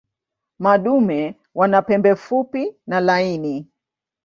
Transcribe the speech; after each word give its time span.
Madume 0.59 1.35
wana 1.53 1.81
pembe 1.81 2.15
fupi 2.15 2.75
na 2.87 2.99
laini. 2.99 3.67